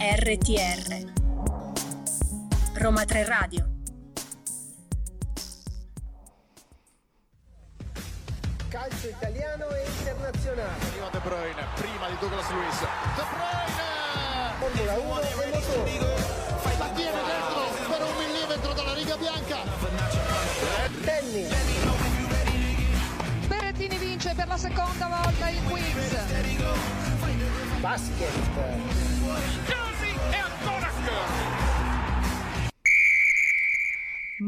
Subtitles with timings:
[0.00, 1.10] RTR
[2.74, 3.68] Roma 3 Radio
[8.68, 10.86] Calcio italiano e internazionale.
[10.86, 12.78] Arriva De Bruyne, prima di Douglas Luiz.
[12.78, 12.86] De
[13.32, 13.82] Bruyne!
[14.60, 15.98] Formula 1 e motori.
[16.78, 19.56] La tiene dentro per un millimetro dalla riga bianca.
[21.02, 21.52] Tennis.
[23.48, 26.14] Berrettini vince per la seconda volta il quiz.
[27.80, 29.87] Basket.
[30.32, 31.67] É a Dona Cana.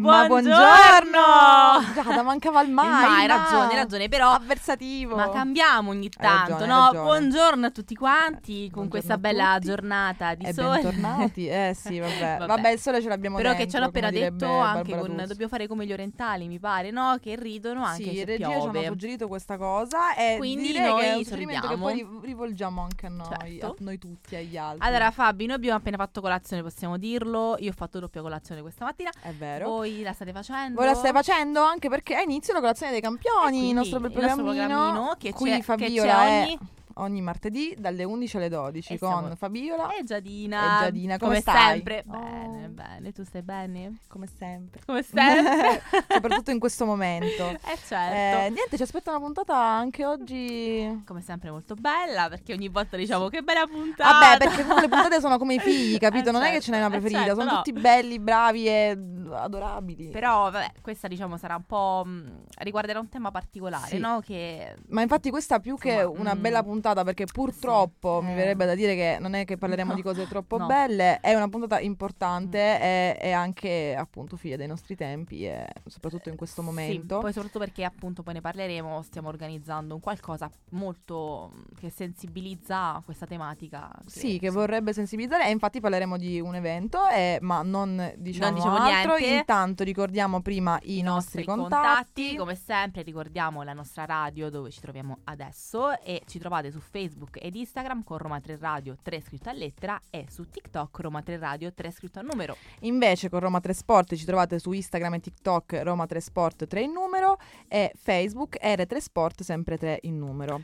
[0.01, 1.93] Ma Buongiorno!
[1.95, 2.89] Giada, mancava il mai.
[2.89, 5.15] Ma hai ragione, hai ragione, però Avversativo.
[5.15, 6.85] ma cambiamo ogni tanto, ragione, no?
[6.87, 7.03] ragione.
[7.05, 10.81] Buongiorno a tutti quanti con buongiorno questa a bella giornata di E sole.
[10.81, 11.47] bentornati.
[11.49, 12.37] Eh sì, vabbè.
[12.39, 12.47] Vabbè.
[12.47, 12.69] vabbè.
[12.71, 15.17] il sole ce l'abbiamo Però che dentro, ci hanno appena come direbbe detto anche Barbara
[15.17, 17.17] con dobbiamo fare come gli orientali, mi pare, no?
[17.21, 18.79] Che ridono anche sì, se in regia ci piove.
[18.79, 22.81] hanno suggerito questa cosa e Quindi noi che è un suggerimento che poi ri- rivolgiamo
[22.83, 23.27] anche a noi,
[23.59, 23.67] Certo.
[23.67, 24.87] a noi tutti, agli altri.
[24.89, 27.57] Allora, Fabi, noi abbiamo appena fatto colazione, possiamo dirlo.
[27.59, 29.11] Io ho fatto doppia colazione questa mattina.
[29.21, 29.69] è vero.
[29.69, 30.77] Voi la state facendo?
[30.81, 34.01] Voi la stai facendo anche perché è inizio la colazione dei campioni, Quindi il nostro
[34.01, 36.59] bel il nostro programmino, programmino che qui c'è- che Fabiola c'è è
[37.01, 40.81] ogni- martedì dalle 11 alle 12 E con siamo- Fabiola E Giadina.
[40.81, 41.73] E Giadina, come stai?
[41.75, 42.05] sempre.
[42.09, 42.19] Oh.
[42.19, 43.13] Bene, bene.
[43.13, 43.99] Tu stai bene?
[44.09, 44.81] come sempre.
[44.85, 45.83] Come sempre?
[46.09, 47.49] Soprattutto in questo momento.
[47.71, 48.47] Eh certo.
[48.47, 51.03] Eh, niente, ci aspetta una puntata anche oggi.
[51.07, 54.19] Come sempre molto bella perché ogni volta diciamo che bella puntata.
[54.19, 56.31] Vabbè, perché comunque le puntate sono come i figli, capito?
[56.31, 57.57] Eh, non è che certo, ce n'è una eh, preferita, certo, sono no.
[57.63, 60.09] tutti belli, bravi e mm, adorabili.
[60.09, 63.99] Però vabbè, questa diciamo sarà un po' mh, riguarderà un tema particolare, Sì.
[63.99, 64.21] no?
[64.21, 68.33] Che Ma infatti questa più che Insomma, una mm, bella puntata, perché purtroppo sì, mi
[68.33, 68.37] eh.
[68.37, 70.67] verrebbe da dire che non è che parleremo No, di cose troppo no.
[70.67, 72.83] belle, è una puntata importante Mm.
[72.83, 77.19] e, e anche appunto figlia dei nostri tempi e soprattutto in questo Sì, momento.
[77.19, 83.01] poi soprattutto perché appunto poi ne parleremo, stiamo organizzando un qualcosa molto mh, che sensibilizza
[83.05, 83.91] questa tematica.
[84.07, 88.77] Sì, che vorrebbe sensibilizzare e infatti parleremo di un evento, eh, ma non diciamo, diciamo
[88.77, 89.17] altro.
[89.17, 89.37] niente.
[89.39, 92.37] Intanto ricordiamo prima i, nostri, contatti.
[92.37, 97.39] Come sempre ricordiamo la nostra radio dove ci troviamo adesso e ci trovate su Facebook
[97.41, 101.39] ed Instagram con Roma 3 Radio 3 scritto a lettera e su TikTok Roma 3
[101.39, 102.57] Radio 3 scritto a numero.
[102.81, 106.83] Invece con Roma 3 Sport ci trovate su Instagram e TikTok Roma 3 Sport 3
[106.83, 107.39] in numero
[107.69, 110.63] e Facebook R3 Sport sempre 3 in numero.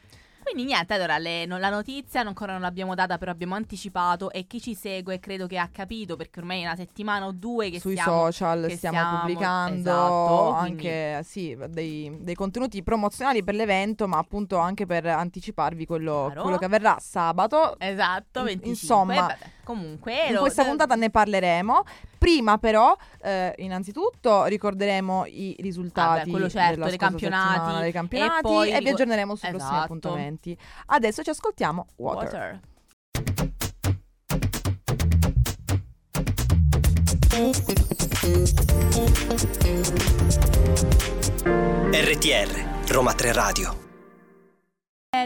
[0.49, 4.47] Quindi niente, allora le- non- la notizia ancora non l'abbiamo data, però abbiamo anticipato e
[4.47, 7.81] chi ci segue credo che ha capito perché ormai è una settimana o due che
[7.81, 13.55] Sui stiamo social che stiamo, stiamo- pubblicando esatto, anche sì, dei, dei contenuti promozionali per
[13.57, 17.75] l'evento, ma appunto anche per anticiparvi quello, quello che avverrà sabato.
[17.81, 18.71] Esatto, In- 25.
[18.71, 21.83] insomma, comunque In lo- questa puntata ne parleremo.
[22.19, 27.81] Prima, però, eh, innanzitutto ricorderemo i risultati Vabbè, quello certo, dei campionati.
[27.83, 29.85] dei campionati E poi vi ricor- aggiorneremo sui prossimi Esatto.
[29.85, 30.57] appuntamenti.
[30.87, 32.61] Adesso ci ascoltiamo Water.
[33.13, 33.67] Water.
[41.93, 43.86] RTR Roma 3 Radio.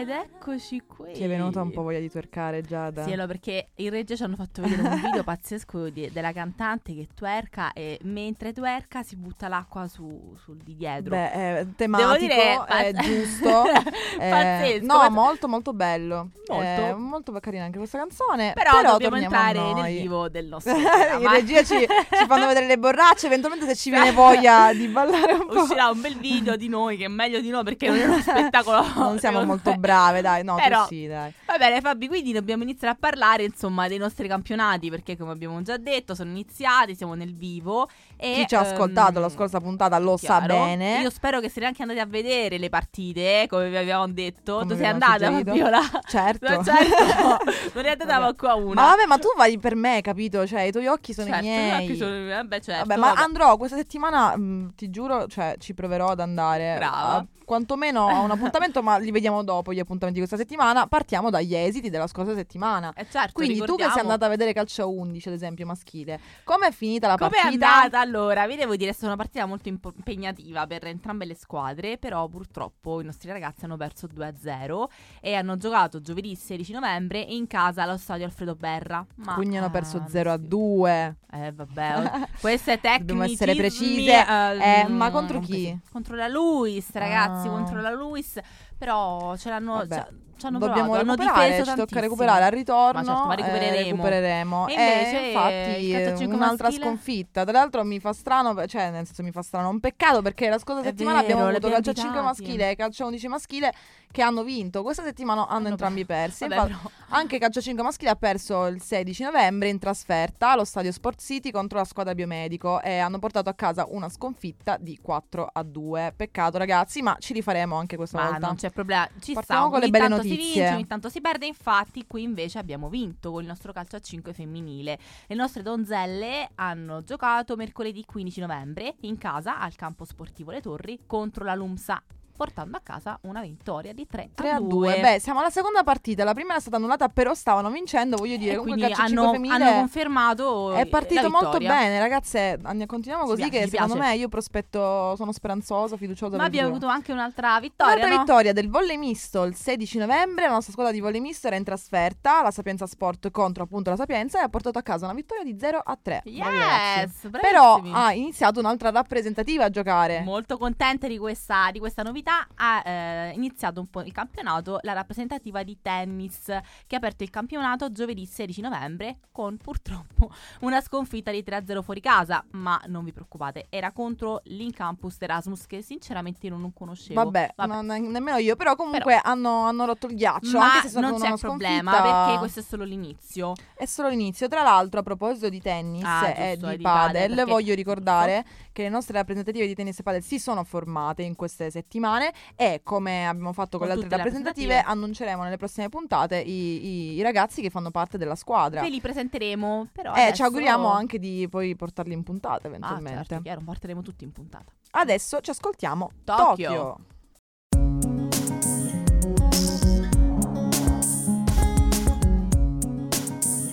[0.01, 1.13] Ed eccoci qui.
[1.13, 3.03] Ti è venuta un po' voglia di twerkare, Giada?
[3.03, 6.95] Sì, allora perché in regia ci hanno fatto vedere un video pazzesco di- della cantante
[6.95, 11.11] che twerka e mentre twerka si butta l'acqua su, sul di dietro.
[11.11, 13.63] Beh, eh, tematico, Devo dire, è pazz- giusto.
[14.19, 14.85] eh, Pazzesco.
[14.87, 16.29] no, molto molto bello.
[16.47, 16.63] Molto.
[16.63, 18.53] Eh, molto carina anche questa canzone.
[18.55, 22.65] Però, dobbiamo torniamo a entrare nel vivo del nostro In regia ci, ci fanno vedere
[22.65, 25.61] le borracce, eventualmente se ci viene voglia di ballare un po'.
[25.61, 28.19] Uscirà un bel video di noi che è meglio di noi perché non è uno
[28.19, 28.83] spettacolo.
[28.95, 29.89] Non siamo molto me.
[29.91, 30.43] Brave, dai.
[30.43, 31.33] No, Però- sì, dai.
[31.45, 35.61] Va bene Fabi, quindi dobbiamo iniziare a parlare insomma dei nostri campionati perché come abbiamo
[35.61, 39.59] già detto sono iniziati, siamo nel vivo e Chi ci ha ehm, ascoltato la scorsa
[39.59, 40.63] puntata lo sa chiaro.
[40.63, 41.01] bene.
[41.01, 44.59] Io spero che siete anche andati a vedere le partite, eh, come vi avevamo detto.
[44.59, 45.49] Come tu sei andata, suggerito.
[45.51, 45.79] Fabiola?
[46.07, 46.49] Certo.
[46.51, 47.37] No, certo.
[47.73, 48.73] non è andata manco a una.
[48.81, 50.45] Ma vabbè, ma tu vai per me, capito?
[50.45, 51.83] Cioè, i tuoi occhi sono certo, i miei.
[51.85, 53.21] occhi sono- vabbè, certo, Vabbè, ma vabbè.
[53.21, 56.75] andrò questa settimana, mh, ti giuro, cioè, ci proverò ad andare.
[56.77, 57.15] Brava.
[57.17, 60.87] A- quantomeno a un appuntamento, ma li vediamo dopo gli appuntamenti di questa settimana.
[60.87, 62.93] Partiamo dagli esiti della scorsa settimana.
[62.95, 65.65] Eh, certo, Quindi tu che ricordiamo- sei andata a vedere calcio a 11, ad esempio,
[65.65, 67.75] maschile, com'è finita la Come è partita?
[67.75, 68.47] andata allora?
[68.47, 73.01] Vi devo dire, è stata una partita molto impegnativa per entrambe le squadre, però purtroppo
[73.01, 74.89] i nostri ragazzi hanno perso 2-0
[75.19, 79.05] e hanno giocato giovedì 16 novembre in casa allo stadio Alfredo Berra.
[79.15, 80.47] Ma, Quindi hanno eh, perso 0 a sì.
[80.47, 81.15] 2.
[81.33, 84.25] Eh vabbè, queste tecniche Dobbiamo essere precise.
[84.25, 85.77] Eh, ma contro chi?
[85.91, 87.51] Contro la Luis, ragazzi, Ah.
[87.51, 88.37] contro la Luis,
[88.81, 90.07] però ce l'hanno Vabbè,
[90.37, 92.99] ci hanno Dobbiamo provato, recuperare, ci tocca recuperare al ritorno.
[92.99, 93.89] Ma certo, ma eh, recupereremo.
[93.91, 94.67] recupereremo.
[94.67, 96.85] E invece, infatti a cinque un'altra maschile?
[96.85, 97.43] sconfitta.
[97.43, 100.57] Tra l'altro mi fa strano, cioè nel senso mi fa strano, un peccato perché la
[100.57, 102.41] scorsa È settimana vero, abbiamo avuto calcio a 5 invitati.
[102.41, 103.73] maschile e calcio a 11 maschile
[104.11, 104.83] che hanno vinto.
[104.83, 106.47] Questa settimana hanno Vabbè, entrambi persi.
[106.47, 110.63] Vabbè, Infa- però Anche Calcio 5 maschile ha perso il 16 novembre in trasferta allo
[110.63, 114.97] stadio Sport City contro la squadra biomedico e hanno portato a casa una sconfitta di
[115.01, 116.13] 4 a 2.
[116.15, 118.47] Peccato ragazzi, ma ci rifaremo anche questa Ma volta.
[118.47, 119.71] non c'è problema, ci Partiamo sta.
[119.71, 120.53] con le belle tanto si notizie.
[120.61, 121.45] vince, ogni tanto si perde.
[121.45, 124.99] Infatti, qui invece abbiamo vinto con il nostro calcio a 5 femminile.
[125.27, 130.99] Le nostre donzelle hanno giocato mercoledì 15 novembre in casa al campo sportivo Le Torri
[131.05, 132.01] contro la Lumsa,
[132.35, 134.99] portando a casa una vittoria di 3, 3 a 2.
[134.99, 136.23] Beh, siamo alla seconda partita.
[136.23, 138.17] La prima era stata annullata, però stavano vincendo.
[138.17, 141.99] Voglio dire, e comunque il calcio hanno, 5 femminile hanno confermato è partito molto bene,
[141.99, 142.59] ragazze.
[142.85, 144.09] Continuiamo così piace, che secondo piace.
[144.09, 146.37] me io prospetto, sono speranzosa, fiduciosa.
[146.37, 148.21] Ma abbiamo avuto anche un'altra vittoria, Un'altra no?
[148.21, 150.45] vittoria del volley misto il 16 novembre.
[150.45, 152.41] La nostra squadra di volley misto era in trasferta.
[152.41, 155.57] La Sapienza Sport contro appunto la Sapienza e ha portato a casa una vittoria di
[155.59, 156.21] 0 a 3.
[156.23, 157.27] Bravi ragazzi.
[157.27, 160.21] Yes, Però ha iniziato un'altra rappresentativa a giocare.
[160.21, 162.30] Molto contente di questa, di questa novità.
[162.55, 166.45] Ha eh, iniziato un po' il campionato, la rappresentativa di tennis,
[166.87, 170.31] che ha aperto il campionato giovedì 16 novembre con purtroppo
[170.61, 172.43] una sconfitta di 3-0 fuori casa.
[172.51, 177.23] Ma non vi preoccupate, era contro l'Incampus Erasmus, che sinceramente io non conoscevo.
[177.23, 178.55] Vabbè, non- nemmeno io.
[178.55, 180.57] Però comunque hanno, hanno rotto il ghiaccio.
[180.57, 183.53] Ma anche se non c'è problema sconfitta- perché questo è solo l'inizio.
[183.75, 184.47] È solo l'inizio.
[184.47, 188.45] Tra l'altro, a proposito di tennis Ah, e giusto, di, di padel, padel, voglio ricordare
[188.71, 192.10] che le nostre rappresentative di tennis e padel si sono formate in queste settimane
[192.55, 194.91] e come abbiamo fatto con, Con le altre rappresentative, rappresentative.
[195.03, 198.81] annunceremo nelle prossime puntate i, i- i ragazzi che fanno parte della squadra.
[198.81, 200.11] Ve li presenteremo, però.
[200.13, 203.17] E ci adesso- auguriamo anche di poi portarli in puntata Ah, eventualmente.
[203.25, 204.71] certo, chiaro, porteremo tutti in puntata.
[204.91, 206.69] Adesso ci ascoltiamo Tokyo.
[206.73, 206.97] Tokyo.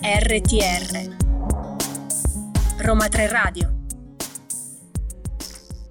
[0.01, 1.15] RTR
[2.79, 3.78] Roma 3 Radio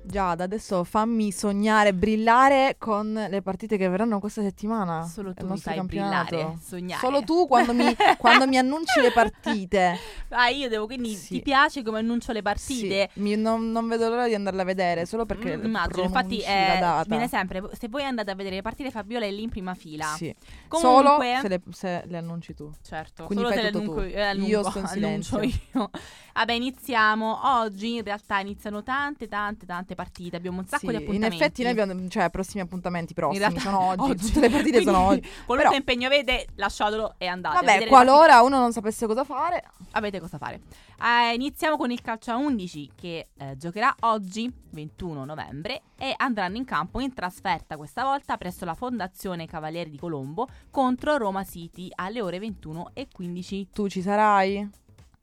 [0.08, 5.04] Giada, adesso fammi sognare, brillare con le partite che verranno questa settimana.
[5.06, 7.00] Solo tu mi fai brillare, sognare.
[7.00, 7.84] Solo tu quando mi,
[8.18, 9.98] quando mi annunci le partite.
[10.30, 11.34] Ah, io devo, quindi Sì.
[11.34, 13.10] ti piace come annuncio le partite?
[13.12, 16.38] Sì, mi- non, non vedo l'ora di andarle a vedere, solo perché Mm, immagino, infatti
[16.40, 19.74] eh, viene sempre, se voi andate a vedere le partite Fabiola è lì in prima
[19.74, 20.06] fila.
[20.16, 20.34] Sì.
[20.68, 22.70] Comunque, Solo se le, se le annunci tu.
[22.82, 23.98] certo, Quindi solo fai se le tutto tu.
[24.00, 25.60] annuncio, eh, annunco- Io sto in annuncio silenzio.
[25.80, 25.90] io.
[26.38, 27.40] Vabbè, iniziamo.
[27.60, 30.36] Oggi in realtà iniziano tante, tante, tante partite.
[30.36, 31.36] Abbiamo un sacco Sì, di in appuntamenti.
[31.42, 34.98] effetti noi abbiamo cioè prossimi appuntamenti prossimi In realtà, sono oggi, tutte le partite sono
[34.98, 35.20] oggi.
[35.44, 37.64] Qualunque Però- impegno avete, lasciatelo e andate.
[37.66, 40.60] Vabbè, qualora uno non sapesse cosa fare, avete cosa fare.
[41.02, 46.56] Eh, iniziamo con il calcio a 11 che eh, giocherà oggi, 21 novembre, e andranno
[46.56, 51.88] in campo in trasferta questa volta presso la Fondazione Cavalieri di Colombo contro Roma City
[51.96, 53.68] alle ore 21 e 15.
[53.72, 54.68] tu ci sarai?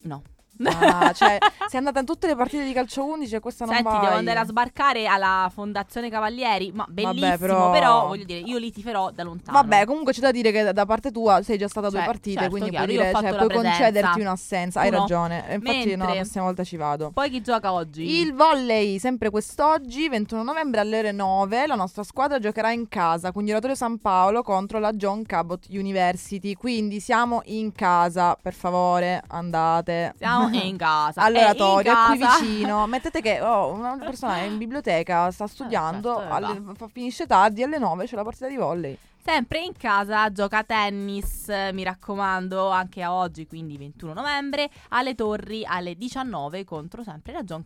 [0.03, 0.21] No.
[0.63, 1.37] Ah, cioè,
[1.67, 4.39] sei andata in tutte le partite di calcio 11 e questa non Senti, devo andare
[4.39, 8.07] a sbarcare alla Fondazione Cavalieri, ma bellissimo, però- però...
[8.07, 9.57] voglio dire, io li tiferò da lontano.
[9.61, 12.07] Vabbè, comunque c'è da dire che da- parte tua sei già stata a due Cioè,
[12.07, 14.79] partite, certo, quindi chiaro, puoi, dire, cioè, puoi concederti un'assenza.
[14.79, 15.01] Hai Tu no.
[15.01, 15.35] ragione.
[15.49, 17.11] Infatti, no, la Mentre- prossima volta ci vado.
[17.13, 18.19] Poi chi gioca oggi?
[18.21, 23.31] Il volley, sempre quest'oggi, 21 novembre alle ore 9, la nostra squadra giocherà in casa,
[23.31, 26.53] quindi Oratorio San Paolo contro la John Cabot University.
[26.53, 30.13] Quindi siamo in casa, per favore, andate.
[30.17, 31.21] Siamo in casa.
[31.21, 32.87] All'oratorio, E in è qui vicino.
[32.87, 37.25] Mettete che oh, una persona è in biblioteca, sta studiando, certo, eh, alle- fa- finisce
[37.25, 38.97] tardi, alle 9 c'è la partita di volley.
[39.25, 45.15] Sempre in casa gioca tennis, eh, mi raccomando, anche a oggi, quindi 21 novembre, alle
[45.15, 47.63] Torri alle 19 contro sempre la John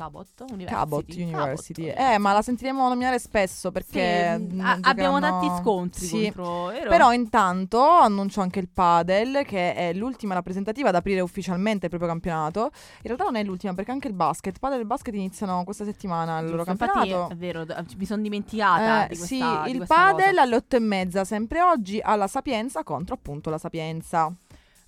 [0.00, 0.64] Cabot, University.
[0.74, 1.86] Cabot University.
[1.92, 6.32] Cabot Eh, ma la sentiremo nominare spesso perché Sì, mm, a- abbiamo tanti scontri Sì.
[6.34, 6.88] contro vero?
[6.88, 12.08] Però intanto annuncio anche il padel, che è l'ultima rappresentativa ad aprire ufficialmente il proprio
[12.10, 12.70] campionato.
[12.72, 14.58] In realtà non è l'ultima, perché anche il basket.
[14.58, 17.32] Padel e il basket iniziano questa settimana il loro infatti campionato.
[17.32, 17.64] è vero,
[17.96, 20.42] mi sono dimenticata Eh, di sì, questa di il padel cosa.
[20.42, 24.32] alle otto e mezza, sempre oggi, alla Sapienza contro appunto la Sapienza.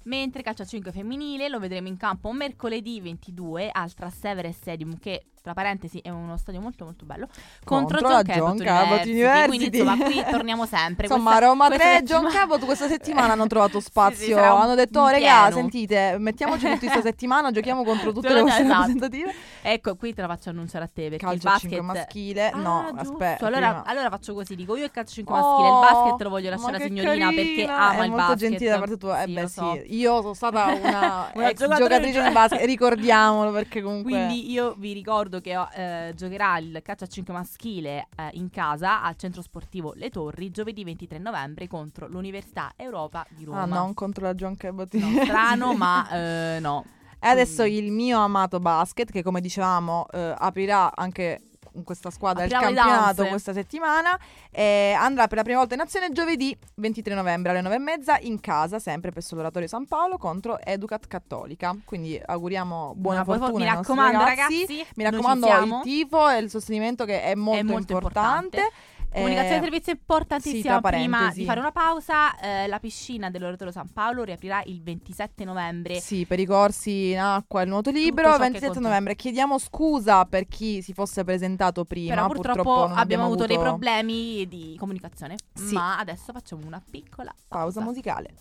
[0.04, 5.26] Mentre calcio a 5 femminile lo vedremo in campo mercoledì 22 al Trastevere Stadium che
[5.42, 7.26] tra parentesi è uno stadio molto molto bello
[7.64, 9.46] contro, Contro John John Cabot Cabot University.
[9.48, 9.78] Quindi University.
[9.78, 11.06] insomma qui torniamo sempre.
[11.12, 14.36] Insomma, Questa- Roma questa 3 settimana- John Cabot questa settimana hanno trovato Sì, sì, spazio.
[14.36, 18.28] sarà un- hanno detto, oh, regà, pieno." sentite, mettiamoci tutti questa settimana, giochiamo contro tutte
[18.28, 18.46] le Esatto.
[18.48, 19.34] vostre rappresentative.
[19.62, 22.50] Ecco, qui te la faccio annunciare a te perché Calcio il basket 5 maschile.
[22.54, 23.12] no, Ah, giusto.
[23.12, 23.46] aspetta.
[23.46, 26.50] Allora, allora faccio così, dico io il calcio 5 Oh, maschile, il basket lo voglio
[26.50, 28.38] lasciare alla signorina perché carina, ama è il molto basket.
[28.48, 29.22] gentile da parte tua.
[29.22, 29.72] Eh Sì, beh, so.
[29.72, 29.96] sì.
[29.98, 31.82] Io sono stata una, Una ex giocatrice.
[31.82, 37.04] giocatrice di basket, ricordiamolo perché comunque Quindi io vi ricordo che eh, giocherà il calcio
[37.04, 42.08] a 5 maschile eh, in casa al centro sportivo Le Torri giovedì 23 novembre contro
[42.08, 43.62] l'Università Europa di Roma.
[43.62, 44.92] Ah, non contro la John Cabot.
[44.94, 46.84] No, strano, ma eh, no.
[47.18, 51.51] E adesso il mio amato basket, che come dicevamo eh, aprirà anche
[51.84, 54.18] questa squadra del Apriamo i campionato questa settimana.
[54.50, 58.78] E andrà per la prima volta in azione giovedì 23 novembre alle 9.30 in casa,
[58.78, 61.74] sempre presso l'Oratorio San Paolo contro Educat Cattolica.
[61.84, 64.66] Quindi auguriamo buona Poi- fortuna Mi raccomando, ragazzi.
[64.66, 64.86] ragazzi.
[64.96, 68.56] Mi raccomando il tifo e il sostenimento che è molto, È molto importante.
[68.58, 68.90] importante.
[69.12, 70.80] Comunicazione Eh, di servizio sì, importantissima.
[70.80, 75.44] tra Prima di fare una pausa, eh, la piscina dell'Oratorio San Paolo riaprirà il 27
[75.44, 76.00] novembre.
[76.00, 78.88] Sì, per i corsi in acqua e il nuoto libero, ciò che 27 conta.
[78.88, 79.14] novembre.
[79.14, 82.14] Chiediamo scusa per chi si fosse presentato prima.
[82.14, 85.36] Però purtroppo, non abbiamo avuto dei problemi di comunicazione.
[85.52, 85.74] Sì.
[85.74, 87.80] Ma adesso facciamo una piccola pausa.
[87.80, 88.34] Pausa musicale.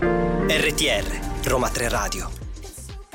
[0.00, 2.43] RTR, Roma 3 Radio.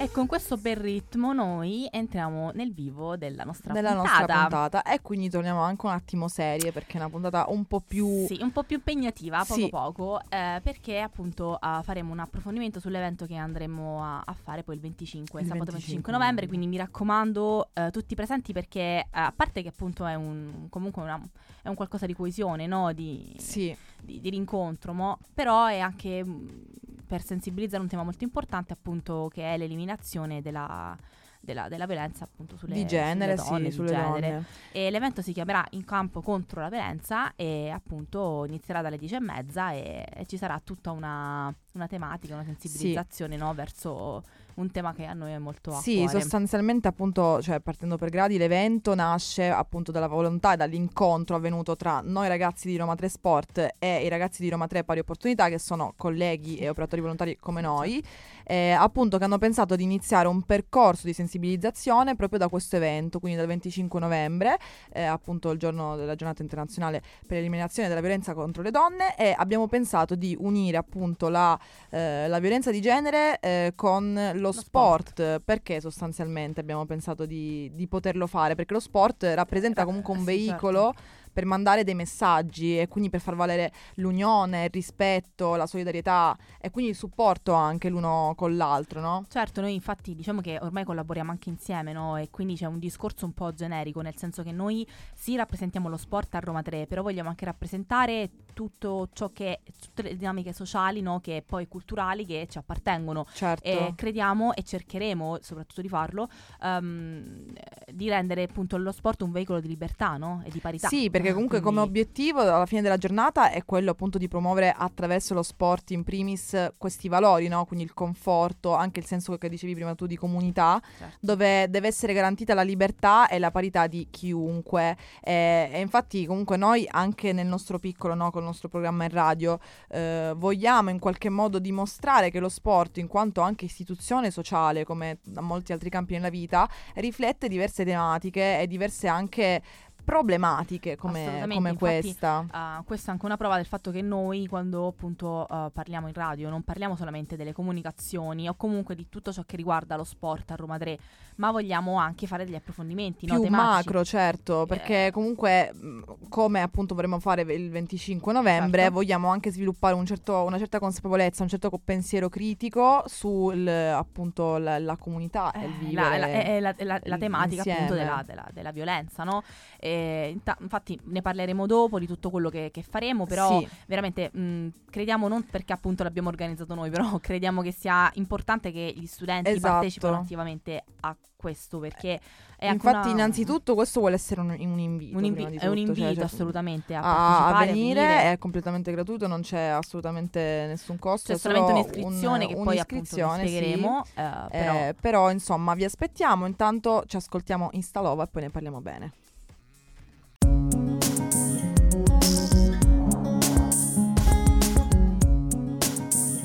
[0.02, 4.18] E con questo bel ritmo noi entriamo nel vivo della nostra Nella puntata.
[4.18, 4.84] nostra puntata.
[4.84, 8.26] E quindi torniamo anche un attimo serie perché è una puntata un po' più.
[8.26, 9.68] Sì, un po' più impegnativa, poco Sì.
[9.70, 14.76] poco, eh, perché appunto ah, faremo un approfondimento sull'evento che andremo a, a fare poi
[14.76, 19.08] il 25, Il sabato 25 25 novembre, quindi mi raccomando eh, tutti presenti perché eh,
[19.12, 21.22] a parte che appunto è un comunque una-
[21.62, 22.94] è un qualcosa di coesione, no?
[22.94, 26.68] Di, Sì, di, di rincontro, mo- però è anche mh,
[27.10, 30.96] per sensibilizzare un tema molto importante appunto che è l'eliminazione della,
[31.40, 34.30] della, della violenza appunto sulle, di genere, sulle donne, sì, di sulle genere.
[34.30, 34.46] donne.
[34.72, 39.20] E l'evento si chiamerà In campo contro la violenza e appunto inizierà dalle 10 e
[39.20, 44.24] mezza e, e ci sarà tutta una, una tematica, una sensibilizzazione no, verso
[44.56, 46.20] un tema che a noi è molto Sì, cuore.
[46.20, 52.02] sostanzialmente appunto, cioè partendo per gradi, l'evento nasce appunto dalla volontà e dall'incontro avvenuto tra
[52.04, 55.60] noi ragazzi di Roma 3 Sport e i ragazzi di Roma 3 Pari Opportunità, che
[55.60, 58.04] sono colleghi e operatori volontari come noi,
[58.50, 63.20] eh, appunto che hanno pensato di iniziare un percorso di sensibilizzazione proprio da questo evento,
[63.20, 64.58] quindi dal 25 novembre,
[64.92, 69.36] eh, appunto il giorno della giornata internazionale per l'eliminazione della violenza contro le donne e
[69.38, 71.58] abbiamo pensato di unire appunto la,
[71.92, 75.10] eh, la violenza di genere eh, con lo, sport.
[75.10, 75.42] sport.
[75.46, 78.56] Perché sostanzialmente abbiamo pensato di, di poterlo fare?
[78.56, 80.96] Perché lo sport rappresenta Eh, comunque un sì, veicolo
[81.40, 86.70] per mandare dei messaggi e quindi per far valere l'unione, il rispetto, la solidarietà e
[86.70, 89.24] quindi il supporto anche l'uno con l'altro, no?
[89.30, 92.18] Certo, noi infatti diciamo che ormai collaboriamo anche insieme, no?
[92.18, 95.96] E quindi c'è un discorso un po' generico, nel senso che noi sì rappresentiamo lo
[95.96, 101.00] sport a Roma 3, però vogliamo anche rappresentare tutto ciò che tutte le dinamiche sociali,
[101.00, 101.22] no?
[101.22, 103.26] Che poi culturali che ci appartengono.
[103.32, 103.66] Certo.
[103.66, 106.28] E crediamo e cercheremo, soprattutto di farlo,
[106.62, 107.46] ehm,
[107.94, 110.42] di rendere appunto lo sport un veicolo di libertà, no?
[110.44, 110.90] E di parità.
[110.90, 114.74] Sì, perché comunque come Quindi- obiettivo alla fine della giornata è quello appunto di promuovere
[114.76, 117.66] attraverso lo sport in primis questi valori, no?
[117.66, 121.18] Quindi il conforto, anche il senso che dicevi prima tu di comunità, Certo.
[121.20, 124.98] dove deve essere garantita la libertà e la parità di chiunque.
[125.22, 128.32] E, e infatti comunque noi anche nel nostro piccolo, no?
[128.32, 129.60] Col nostro programma in radio,
[129.90, 135.20] eh, vogliamo in qualche modo dimostrare che lo sport, in quanto anche istituzione sociale, come
[135.24, 139.62] da molti altri campi nella vita, riflette diverse tematiche e diverse anche
[140.04, 142.46] problematiche come, come infatti, questa.
[142.52, 146.14] Ah, questa è anche una prova del fatto che noi quando appunto ah, parliamo in
[146.14, 150.52] radio non parliamo solamente delle comunicazioni o comunque di tutto ciò che riguarda lo sport
[150.52, 150.98] a Roma 3,
[151.38, 153.76] ma vogliamo anche fare degli approfondimenti no, più tematici.
[153.88, 158.94] macro, certo, perché comunque mh, come appunto vorremmo fare il 25 novembre, Certo.
[158.96, 164.80] vogliamo anche sviluppare un certo- una certa consapevolezza, un certo pensiero critico sul appunto la,
[164.80, 166.60] la comunità e il Eh, vivere.
[166.60, 168.04] la, la- la- tematica appunto insieme.
[168.04, 169.44] della, della- della violenza, no?
[169.80, 173.68] E inta- infatti ne parleremo dopo di tutto quello che, che faremo, però Sì.
[173.88, 178.94] veramente mh, crediamo non perché appunto l'abbiamo organizzato noi, però crediamo che sia importante che
[178.96, 179.74] gli studenti Esatto.
[179.74, 182.20] partecipino attivamente a questo perché
[182.58, 185.18] è Infatti, una- innanzinzutto, questo vuole essere un, un invito.
[185.18, 188.32] un invi- è un cioè, invito cioè, assolutamente a, a, partecipare, a venire, venire.
[188.34, 191.32] è completamente gratuito, non c'è assolutamente nessun costo.
[191.32, 193.56] C'è solamente un'iscrizione un- che poi appunto un'iscrizione, sì.
[193.56, 198.42] spiegheremo, eh, però Eh, però insomma vi aspettiamo, intanto ci ascoltiamo in Stalova e poi
[198.42, 199.12] ne parliamo bene.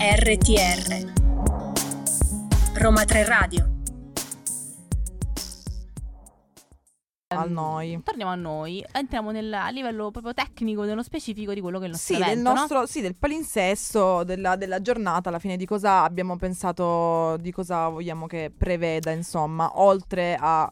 [0.07, 1.13] RTR
[2.75, 3.71] Roma 3 Radio
[7.29, 8.03] Al ehm, noi.
[8.05, 11.87] Torniamo a noi, entriamo nel, a livello proprio tecnico, nello specifico di quello che è
[11.87, 12.59] il nostro Sì del, evento, no?
[12.59, 17.89] nostro, sì, del palinsesto della, della giornata, alla fine di cosa abbiamo pensato, di cosa
[17.89, 20.71] vogliamo che preveda, insomma, oltre a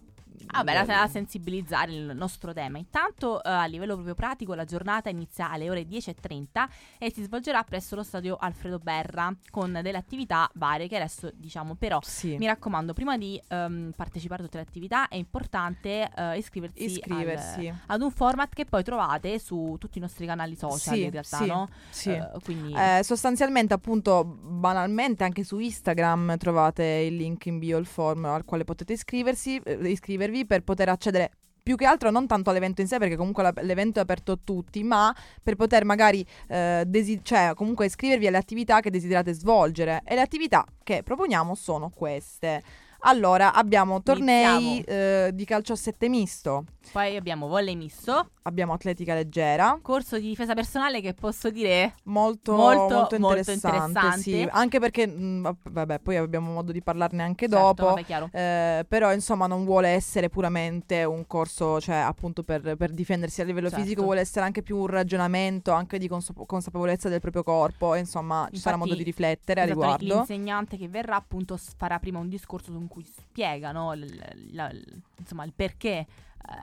[0.50, 2.78] Vabbè, la, la sensibilizzare il nostro tema.
[2.78, 6.68] Intanto, eh, a livello proprio pratico, la giornata inizia alle ore 10.30
[6.98, 11.74] e si svolgerà presso lo stadio Alfredo Berra con delle attività varie che adesso diciamo.
[11.74, 12.36] Però, Sì.
[12.36, 17.68] mi raccomando, prima di ehm, partecipare a tutte le attività è importante eh, iscriversi, Iscriversi.
[17.68, 21.10] al- ad un format che poi trovate su tutti i nostri canali social Sì, in
[21.10, 21.68] realtà, sì, no?
[21.90, 22.10] sì.
[22.10, 27.86] Eh, quindi Eh, sostanzialmente, appunto, banalmente anche su Instagram trovate il link in bio il
[27.86, 31.30] form al quale potete iscriversi, eh, iscrivervi per poter accedere
[31.62, 34.38] più che altro non tanto all'evento in sé, perché comunque la- l'evento è aperto a
[34.42, 40.02] tutti, ma per poter magari eh, desi- cioè, comunque iscrivervi alle attività che desiderate svolgere.
[40.04, 42.62] E le attività che proponiamo sono queste.
[43.04, 49.14] Allora, abbiamo tornei eh, di calcio a sette misto, poi abbiamo volley misto, abbiamo atletica
[49.14, 54.20] leggera, corso di difesa personale che posso dire molto, Molto, molto, molto interessante, interessante.
[54.22, 54.48] sì.
[54.50, 57.94] Anche perché, mh, vabb- vabbè, poi abbiamo modo di parlarne anche certo, dopo.
[57.94, 63.40] vabbè, eh, però insomma non vuole essere puramente un corso, cioè appunto per, per difendersi
[63.40, 63.84] a livello Certo.
[63.84, 67.94] fisico, vuole essere anche più un ragionamento, anche di consapo- consapevolezza del proprio corpo.
[67.94, 70.14] E insomma ci sarà Infatti, modo di riflettere a Esatto, riguardo.
[70.14, 75.02] L'insegnante che verrà appunto farà prima un discorso in cui spiega no, l- l- l-
[75.18, 76.06] insomma, il perché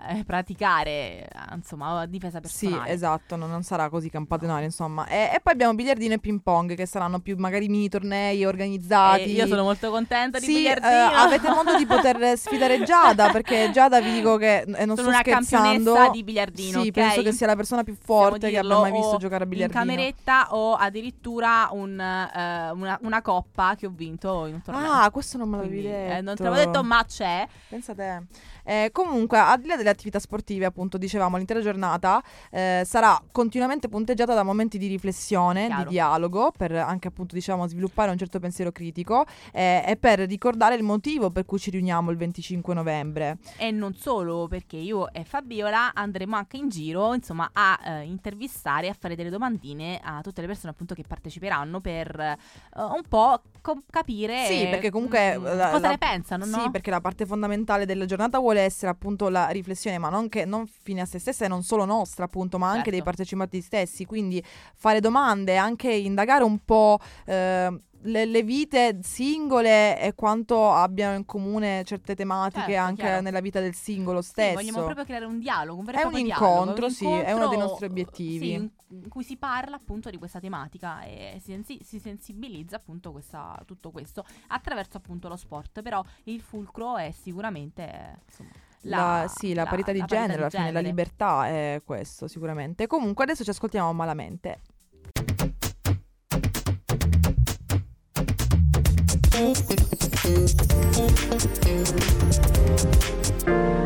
[0.10, 2.92] eh, praticare eh, insomma difesa Sì, personale.
[2.92, 5.08] esatto, no- non sarà così campagnonario, insomma.
[5.08, 9.24] E, e poi abbiamo biliardino e ping pong, che saranno più magari mini tornei organizzati.
[9.24, 10.90] E io sono molto contenta di Sì, biliardino.
[10.92, 14.96] eh, avete modo di poter sfidare Giada perché Giada vi dico che e non Sono
[14.96, 16.10] sto una scherzando.
[16.12, 16.94] di biliardino, Sì, ok?
[16.94, 19.46] penso che sia la persona più forte che abbia dirlo, mai visto o giocare a
[19.46, 19.80] In biliardino.
[19.80, 24.92] cameretta ho addirittura un, eh, una, una coppa che ho vinto in un torneo.
[24.92, 26.14] Ah, questo non me l'avevi Quindi, detto.
[26.18, 27.48] eh, non te l'avevo detto, ma c'è.
[27.70, 28.24] Pensa te.
[28.64, 32.22] Eh, comunque, al di là delle attività sportive, appunto, dicevamo, l'intera giornata
[32.52, 35.84] eh, sarà continuamente punteggiata da momenti di riflessione, Chiaro.
[35.84, 40.76] di dialogo, per anche, appunto, diciamo, sviluppare un certo pensiero critico eh, e per ricordare
[40.76, 43.38] il motivo per cui ci riuniamo il 25 novembre.
[43.58, 48.88] E non solo, perché io e Fabiola andremo anche in giro, insomma, a eh, intervistare
[48.88, 52.38] e a fare delle domandine a tutte le persone appunto che parteciperanno per eh,
[52.76, 56.60] un po' com- capire Sì, perché comunque mm, la- cosa la- ne pensano, no?
[56.62, 60.46] Sì, perché la parte fondamentale della giornata vuole essere appunto la riflessione, ma non, che,
[60.46, 62.92] non fine a se stessa e non solo nostra, appunto, ma anche Certo.
[62.92, 64.06] dei partecipanti stessi.
[64.06, 64.44] Quindi
[64.75, 67.00] fare domande, anche indagare un po'.
[67.25, 73.22] eh, le, le vite singole e quanto abbiano in comune certe tematiche Certo, anche chiaro.
[73.22, 74.54] nella vita del singolo Sì, stesso.
[74.56, 77.58] vogliamo proprio creare un dialogo, un vero È un incontro, dialogo, sì, è uno dei
[77.58, 78.38] incontro, nostri obiettivi.
[78.48, 83.62] sì, in, cui si parla appunto di questa tematica e si, si sensibilizza appunto questa-
[83.65, 85.82] tutto questo attraverso appunto lo sport.
[85.82, 88.50] Però il fulcro è sicuramente insomma,
[88.84, 90.88] La, sì, la, parità di la genere, alla fine, la genere.
[90.88, 92.88] libertà è questo sicuramente.
[92.88, 94.62] Comunque adesso ci ascoltiamo malamente.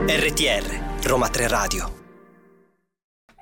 [0.06, 2.03] RTR, Roma 3 Radio.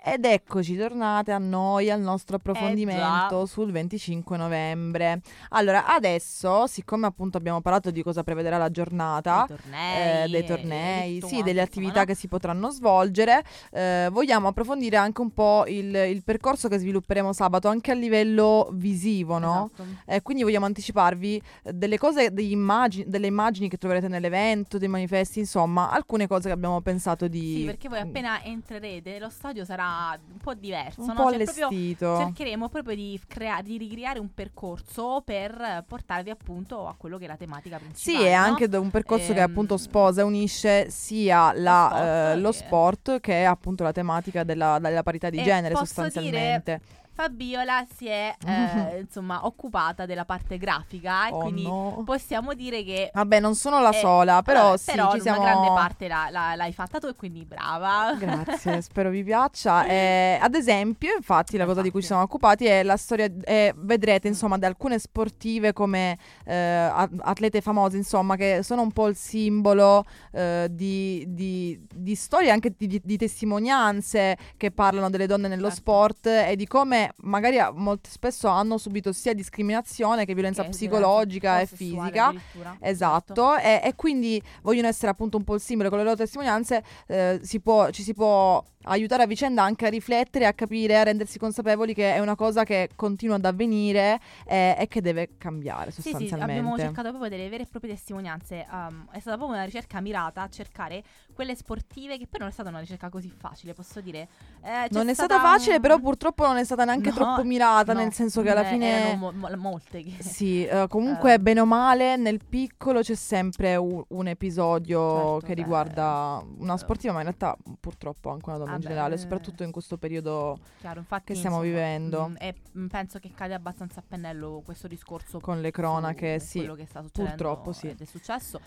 [0.04, 3.46] Ed eccoci tornate a noi al nostro approfondimento già.
[3.46, 5.22] sul 25 novembre.
[5.50, 10.42] Allora, adesso, siccome appunto abbiamo parlato di cosa prevederà la giornata, Dei tornei, eh, dei
[10.42, 12.06] e tornei, sì, quanto, delle attività no?
[12.06, 17.32] che si potranno svolgere, eh, vogliamo approfondire anche un po' il, il percorso che svilupperemo
[17.32, 19.70] sabato, anche a livello visivo, no?
[19.72, 19.90] Esatto.
[20.08, 25.38] Eh, quindi vogliamo anticiparvi eh, delle cose, immagini, delle immagini che troverete nell'evento, dei manifesti,
[25.38, 27.58] insomma, alcune cose che abbiamo pensato di...
[27.60, 29.90] Sì, perché voi appena entrerete lo stadio sarà
[30.32, 31.14] un po' diverso, un no?
[31.14, 32.18] po' Cioè, proprio allestito.
[32.18, 37.28] cercheremo proprio di, crea- di ricreare un percorso per portarvi appunto a quello che è
[37.28, 38.18] la tematica principale.
[38.24, 38.44] Sì, è no?
[38.44, 42.58] anche un percorso che Ehm, appunto sposa e unisce sia la, sport eh, lo che-
[42.58, 46.82] sport che appunto la tematica della, della parità di genere sostanzialmente.
[47.14, 52.02] Fabiola si è eh, insomma occupata della parte grafica e Oh, quindi no.
[52.06, 55.40] possiamo dire che Vabbè, non sono la eh, sola, però vabbè, sì, però ci siamo...
[55.40, 58.14] una grande parte la- la- l'hai fatta tu e quindi brava.
[58.20, 59.86] Grazie, spero vi piaccia.
[59.86, 63.30] Eh, ad esempio, infatti, la cosa di cui ci siamo occupati è la storia.
[63.44, 69.08] eh, vedrete, insomma, di alcune sportive come eh, atlete famose, insomma, che sono un po'
[69.08, 75.28] il simbolo eh, di, di, di storie, anche di, di- di testimonianze che parlano delle
[75.28, 75.76] donne nello Certo.
[75.80, 80.70] sport e di come magari a- molto spesso hanno subito sia discriminazione che violenza Che
[80.70, 82.26] psicologica e violenza sessuale fisica.
[82.28, 82.78] addirittura.
[82.80, 86.84] Esatto, e, e quindi vogliono essere appunto un po' il simbolo con le loro testimonianze,
[87.08, 91.04] eh, si può- ci si può aiutare a vicenda anche a riflettere, a capire, a
[91.04, 95.92] rendersi consapevoli che è una cosa che continua ad avvenire eh, e che deve cambiare
[95.92, 96.54] Sì, sì, sostanzialmente.
[96.58, 98.66] abbiamo cercato proprio delle vere e proprie testimonianze.
[98.72, 102.52] um, è stata proprio una ricerca mirata a cercare quelle sportive, che poi non è
[102.52, 104.28] stata una ricerca così facile, posso dire.
[104.64, 107.94] Eh, non è stata facile, un- però purtroppo non è stata neanche No, troppo mirata,
[107.94, 109.16] no, nel senso che alla fine...
[109.16, 110.16] mo- mo- molte che...
[110.24, 111.40] Sì, eh, comunque Eh.
[111.40, 116.74] bene o male nel piccolo c'è sempre u- un episodio Certo, che beh, riguarda una
[116.74, 119.98] eh, sportiva, ma in realtà purtroppo anche una donna in vabbè, generale, soprattutto in questo
[119.98, 122.28] periodo Chiaro, infatti, che stiamo insomma, vivendo.
[122.30, 122.56] mm, e
[122.90, 126.58] penso che cade abbastanza a pennello questo discorso con le cronache, su sì.
[126.60, 127.88] quello che sta succedendo purtroppo sì.
[127.88, 128.60] ed è successo.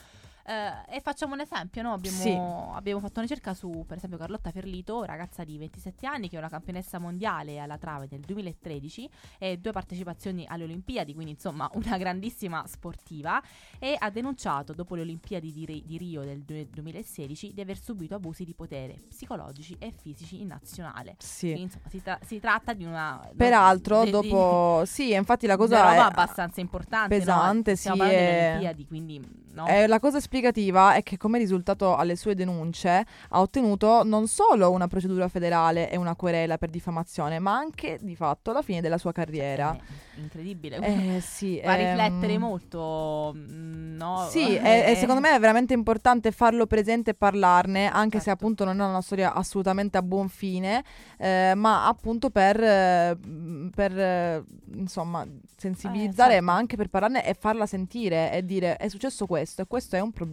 [0.46, 1.94] Eh, e facciamo un esempio, no?
[1.94, 2.30] abbiamo, Sì.
[2.74, 6.38] abbiamo fatto una ricerca su, per esempio, Carlotta Ferlito, ragazza di 27 anni che è
[6.38, 11.96] una campionessa mondiale alla trave del 2013 e due partecipazioni alle Olimpiadi, quindi insomma una
[11.96, 13.42] grandissima sportiva
[13.78, 17.78] e ha denunciato dopo le Olimpiadi di, Ri- di Rio del due- 2016 di aver
[17.80, 21.16] subito abusi di potere psicologici e fisici in nazionale.
[21.20, 21.46] Sì.
[21.52, 23.30] Quindi, insomma, si, tra- si tratta di una...
[23.35, 27.76] Peraltro, di- di- dopo, sì, infatti la cosa è, abbastanza importante, pesante, no?
[27.76, 29.66] Sì, è- Olimpiadi, quindi no?
[29.66, 34.70] Eh, la cosa esplicativa è che come risultato alle sue denunce ha ottenuto non solo
[34.70, 38.99] una procedura federale e una querela per diffamazione, ma anche di fatto la fine della
[38.99, 39.77] sua carriera.
[39.77, 40.79] È incredibile.
[40.79, 44.27] Eh, sì, Fa ehm, riflettere molto, mm, no?
[44.29, 48.44] Sì, e, e secondo me è veramente importante farlo presente e parlarne, anche se Certo.
[48.44, 50.83] appunto non è una storia assolutamente a buon fine,
[51.18, 54.44] eh, ma appunto per, eh, mh, per, eh,
[54.75, 56.44] insomma sensibilizzare, certo.
[56.44, 60.01] ma anche per parlarne e farla sentire e dire è successo questo e questo è
[60.01, 60.23] un problema.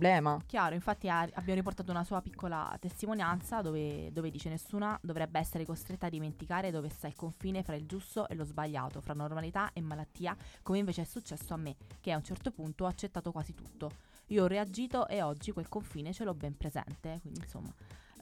[0.46, 5.66] Chiaro, infatti ha- abbiamo riportato una sua piccola testimonianza dove, dove dice nessuna dovrebbe essere
[5.66, 9.72] costretta a dimenticare dove sta il confine fra il giusto e lo sbagliato, fra normalità
[9.74, 13.32] e malattia, come invece è successo a me, che a un certo punto ho accettato
[13.32, 13.92] quasi tutto.
[14.28, 17.74] Io ho reagito e oggi quel confine ce l'ho ben presente, quindi insomma...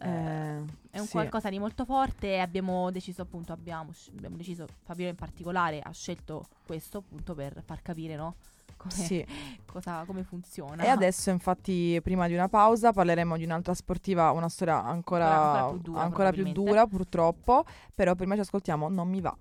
[0.01, 1.12] eh, Eh, È un sì.
[1.12, 5.91] qualcosa di molto forte e abbiamo deciso appunto, abbiamo, abbiamo deciso, Fabio in particolare ha
[5.91, 8.36] scelto questo appunto per far capire, no?
[8.80, 9.26] Come, Sì.
[9.65, 10.84] cosa, come funziona.
[10.84, 15.70] E adesso, infatti, prima di una pausa parleremo di un'altra sportiva, una storia ancora, Ancora
[15.70, 17.65] più dura, ancora più dura, purtroppo.
[17.94, 19.36] Però prima ci ascoltiamo Non mi va.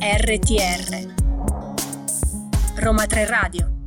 [0.00, 1.14] RTR
[2.76, 3.77] Roma 3 Radio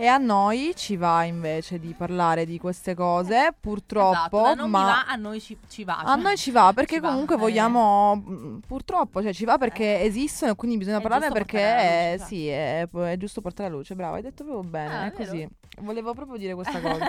[0.00, 5.04] E a noi ci va invece di parlare di queste cose, purtroppo, Esatto, ma va,
[5.06, 5.98] a noi ci, ci va.
[5.98, 7.38] a cioè, noi ci va perché ci va, comunque eh.
[7.38, 12.26] vogliamo, mm, purtroppo, cioè ci va perché esistono e quindi bisogna giusto perché luce, cioè.
[12.26, 15.46] sì, è, è giusto portare alla luce, bravo, hai detto proprio bene, Ah, è così.
[15.80, 17.08] Volevo proprio dire questa cosa.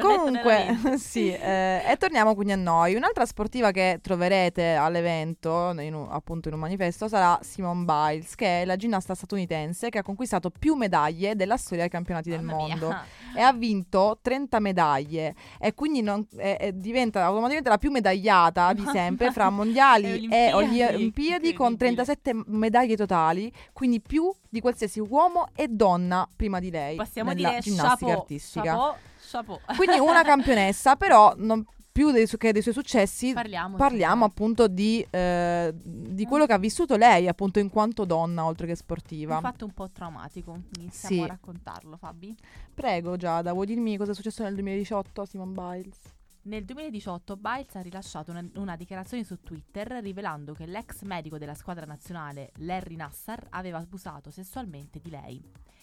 [0.00, 2.94] Comunque, sì, eh, e torniamo quindi a noi.
[2.94, 8.62] Un'altra sportiva che troverete all'evento, in un- appunto in un manifesto, sarà Simone Biles, che
[8.62, 12.64] è la ginnasta statunitense che ha conquistato più medaglie della storia dei campionati del Mamma
[12.64, 12.76] mia.
[12.76, 12.96] mondo
[13.34, 18.72] e ha vinto 30 medaglie e quindi non- eh, eh, diventa automaticamente la più medagliata
[18.74, 22.04] di sempre fra mondiali E Olimpiadi, Olimpiadi con incredibile.
[22.04, 27.48] 37 medaglie totali, quindi più di qualsiasi uomo e donna prima di lei Possiamo nella
[27.50, 28.94] dire ginnastica chapeau, artistica.
[29.30, 29.58] chapeau.
[29.76, 34.30] Quindi una campionessa, però non più dei, su- che dei suoi successi Parliamo, parliamo sì.
[34.30, 38.74] appunto di, eh, di quello che ha vissuto lei appunto in quanto donna oltre che
[38.74, 39.34] sportiva.
[39.36, 40.58] Un fatto un po' traumatico.
[40.78, 41.20] Iniziamo Sì.
[41.22, 42.34] a raccontarlo, Fabi.
[42.74, 45.98] Prego Giada, vuoi dirmi cosa è successo nel 2018 a Simone Biles?
[46.44, 51.54] Nel 2018 Biles ha rilasciato una, una dichiarazione su Twitter rivelando che l'ex medico della
[51.54, 55.40] squadra nazionale Larry Nassar aveva abusato sessualmente di lei.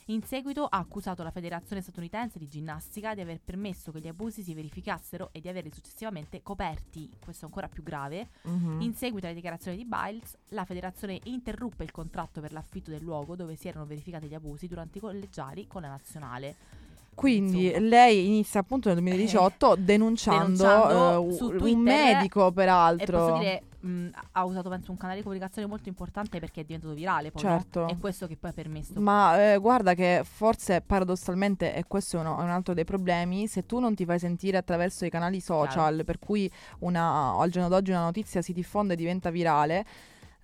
[0.08, 4.42] In seguito ha accusato la Federazione statunitense di ginnastica di aver permesso che gli abusi
[4.42, 8.30] si verificassero e di averli successivamente coperti, questo è ancora più grave.
[8.42, 8.82] Mhm.
[8.82, 13.36] In seguito alle dichiarazioni di Biles, la federazione interruppe il contratto per l'affitto del luogo
[13.36, 16.88] dove si erano verificati gli abusi durante i collegiali con la nazionale.
[17.16, 17.88] Quindi Insomma.
[17.88, 23.18] lei inizia appunto nel 2018 denunciando, denunciando eh, su un Twitter medico E peraltro.
[23.26, 26.94] posso dire, mh, ha usato penso un canale di comunicazione molto importante perché è diventato
[26.94, 27.50] virale poi, no?
[27.50, 27.88] Certo.
[27.88, 28.94] È questo che poi ha permesso.
[29.02, 33.48] Ma eh, guarda che forse paradossalmente, e questo è, uno- è un altro dei problemi,
[33.48, 37.68] se tu non ti fai sentire attraverso i canali social, per cui una, al giorno
[37.68, 39.86] d'oggi una notizia si diffonde e diventa virale, eh,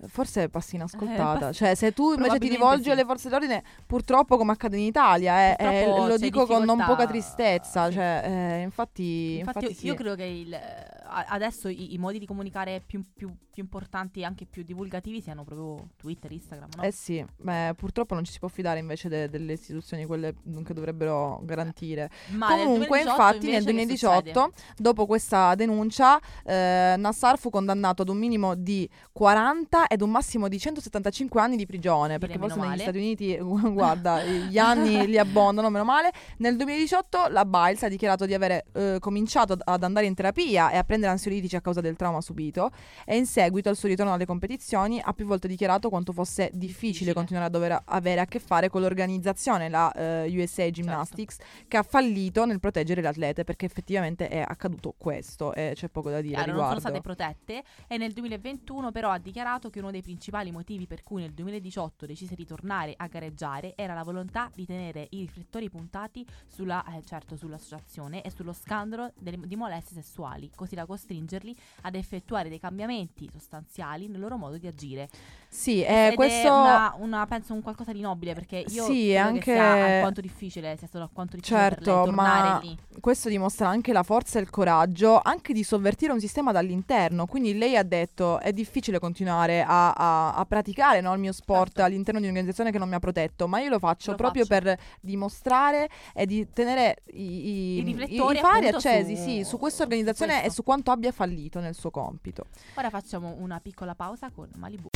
[0.08, 1.49] forse passi inascoltata.
[1.49, 2.91] Eh, cioè, se tu invece ti rivolgi sì.
[2.91, 7.08] alle forze dell'ordine, purtroppo come accade in Italia, eh, eh, lo dico con non poca
[7.08, 7.93] tristezza, sì.
[7.93, 9.86] cioè, eh, infatti, Infatti, infatti io, sì.
[9.88, 14.19] io credo che il, eh, adesso i, i modi di comunicare più, più- più importanti
[14.19, 16.84] e anche più divulgativi siano proprio Twitter, Instagram, no?
[16.84, 20.73] Eh sì, beh, purtroppo non ci si può fidare invece de- delle istituzioni, quelle che
[20.73, 22.10] dovrebbero garantire.
[22.31, 27.49] Ma nel Comunque, 2018 infatti, nel invece che 2018, dopo questa denuncia, eh, Nassar fu
[27.49, 32.38] condannato ad un minimo di 40 ed un massimo di 175 anni di prigione, perché
[32.38, 32.82] forse negli male.
[32.82, 36.12] Stati Uniti, guarda, gli anni li abbondano, meno male.
[36.38, 40.69] Nel 2018 la Biles ha dichiarato di avere eh, cominciato ad- ad andare in terapia
[40.71, 42.71] e a prendere ansiolitici a causa del trauma subito
[43.06, 47.13] e in seguito al suo ritorno alle competizioni ha più volte dichiarato quanto fosse difficile,
[47.13, 51.84] continuare a dover avere a che fare con l'organizzazione, la eh, USA Gymnastics, che ha
[51.84, 56.36] fallito nel proteggere le atlete perché effettivamente è accaduto questo e c'è poco da dire
[56.36, 56.80] Chiaro, non sono riguardo.
[56.80, 61.22] state protette e nel 2021 però ha dichiarato che uno dei principali motivi per cui
[61.22, 66.26] nel 2018 decise di tornare a gareggiare era la volontà di tenere i riflettori puntati
[66.48, 71.96] sulla, eh, certo, sull'associazione e sullo scandalo delle- di molestie sessuali, così da costringerli ad
[71.96, 75.10] effettuare dei cambiamenti sostanziali nel loro modo di agire.
[75.56, 79.39] Sì, eh, questo è una, una- penso un qualcosa di nobile perché io Sì, anche-
[79.39, 82.78] che sia alquanto difficile, sia stato alquanto difficile Certo, ma lì.
[83.00, 87.26] questo dimostra anche la forza e il coraggio anche di sovvertire un sistema dall'interno.
[87.26, 91.68] Quindi lei ha detto è difficile continuare a, a- a praticare no, il mio sport
[91.68, 91.84] Certo.
[91.84, 94.62] all'interno di un'organizzazione che non mi ha protetto, ma io lo faccio Lo proprio faccio.
[94.62, 99.84] per dimostrare e di tenere i, i- I i- fari accesi su- sì, su questa
[99.84, 102.46] organizzazione e su quanto abbia fallito nel suo compito.
[102.76, 104.89] Ora facciamo una piccola pausa con Malibu.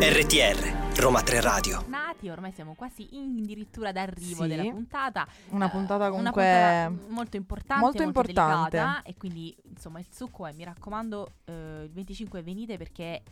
[0.00, 1.84] RTR, Roma 3 Radio.
[1.88, 4.48] Nati, ormai siamo quasi in addirittura d'arrivo Sì.
[4.48, 5.26] della puntata.
[5.50, 8.70] Una Eh, puntata una comunque puntata molto importante, molto molto, importante.
[8.76, 13.22] delicata e quindi insomma il succo è mi raccomando eh, il 25 venite perché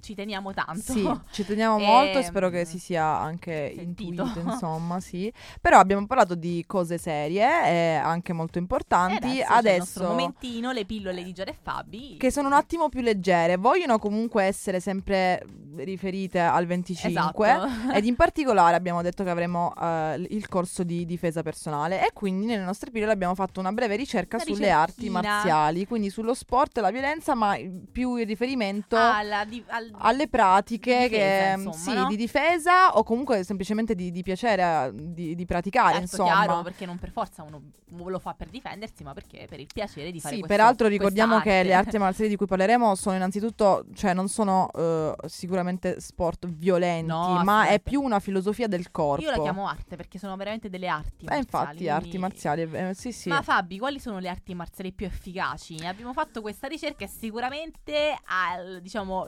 [0.00, 0.92] ci teniamo tanto.
[0.92, 4.22] Sì, ci teniamo E, molto e spero che mm, si sia anche sentito.
[4.22, 5.32] intuito, insomma, sì.
[5.60, 9.42] Però abbiamo parlato di cose serie e anche molto E importanti.
[9.42, 12.16] adesso, c'è il nostro Adesso momentino, le pillole di Giada e Fabi.
[12.18, 15.44] che sono un attimo più leggere, vogliono comunque essere sempre
[15.76, 17.92] riferite al 25 Esatto.
[17.92, 22.46] ed in particolare abbiamo detto che avremo eh, il corso di difesa personale e quindi
[22.46, 26.78] nelle nostre pillole abbiamo fatto una breve ricerca Una sulle arti marziali, quindi sullo sport
[26.78, 27.56] e la violenza, ma
[27.92, 32.06] più in riferimento alla di- al- alle pratiche Di difesa, che, insomma, sì, no?
[32.08, 36.42] di difesa o comunque semplicemente di, di piacere eh, di, di praticare, Certo, insomma.
[36.44, 40.10] chiaro, perché non per forza uno lo fa per difendersi, ma perché per il piacere
[40.10, 43.84] di fare Sì, questo- peraltro ricordiamo che le arti marziali di cui parleremo sono innanzitutto,
[43.94, 49.22] cioè non sono eh, sicuramente sport violenti, No, ma è più una filosofia del corpo.
[49.22, 53.12] Io la chiamo arte perché sono veramente delle arti Eh, infatti, arti marziali, eh, sì,
[53.12, 53.28] sì.
[53.28, 55.76] Ma Fabi, quali sono le arti marziali più efficaci?
[55.86, 59.26] Abbiamo fatto questa ricerca e sicuramente al, diciamo,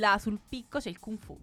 [0.00, 1.38] là sul picco c'è il Kung Fu.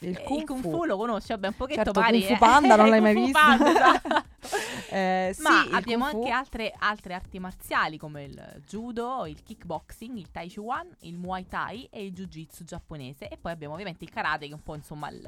[0.00, 0.70] il Eh, Kung, Fu.
[0.70, 2.18] Fu lo conosci, vabbè, un pochetto Certo, pari.
[2.18, 2.38] Kung Fu eh.
[2.38, 3.40] Panda non l'hai mai Kung visto?
[3.40, 4.24] Panda, esatto.
[4.92, 10.48] Eh, Ma abbiamo anche altre, altre arti marziali come il judo, il kickboxing, il tai
[10.48, 13.28] chi chuan, il muay thai e il jiu-jitsu giapponese.
[13.28, 15.22] E poi abbiamo ovviamente il karate che è un po' insomma il,